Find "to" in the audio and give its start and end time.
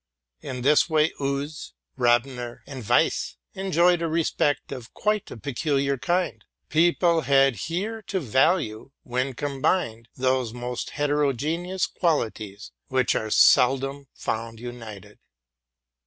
8.07-8.19